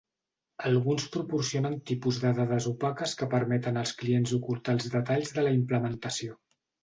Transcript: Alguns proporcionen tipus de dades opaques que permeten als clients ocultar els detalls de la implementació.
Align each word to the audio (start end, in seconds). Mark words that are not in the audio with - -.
Alguns 0.67 1.03
proporcionen 1.15 1.75
tipus 1.91 2.17
de 2.23 2.31
dades 2.39 2.67
opaques 2.71 3.13
que 3.19 3.29
permeten 3.35 3.77
als 3.81 3.93
clients 4.01 4.35
ocultar 4.39 4.77
els 4.79 4.89
detalls 4.95 5.35
de 5.39 5.45
la 5.49 5.55
implementació. 5.61 6.39